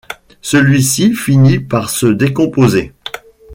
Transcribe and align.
Celui-ci 0.41 1.13
finit 1.13 1.59
par 1.59 1.91
se 1.91 2.07
décomposer. 2.07 2.91